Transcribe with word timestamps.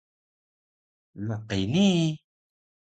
laqi 1.27 1.61
nii? 1.71 2.03